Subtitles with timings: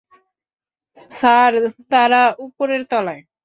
[1.11, 1.53] Sir,
[1.91, 3.21] তারা উপরের তলায়।